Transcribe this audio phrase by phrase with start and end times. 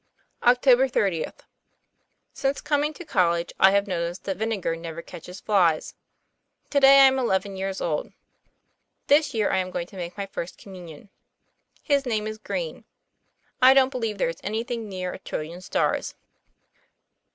[0.41, 0.77] OCT.
[0.89, 1.41] 3OTH.
[2.33, 5.93] Since coming to college I have notised that vini ger never catches flys.
[6.71, 8.11] To day I am eleven years old.
[9.05, 11.09] This year I am going to make my First Communion.
[11.83, 12.83] His name is Green.
[13.61, 16.15] I don't believe there is anything near a trillion stars.